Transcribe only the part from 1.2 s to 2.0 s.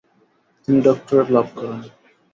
লাভ করেন।